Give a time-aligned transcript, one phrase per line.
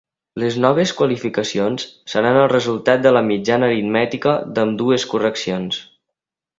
[0.43, 5.83] Les noves qualificacions seran el resultat de la mitjana aritmètica d'ambdues correccions.